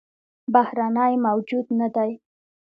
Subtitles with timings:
[0.53, 2.09] بهرنى موجود نه دى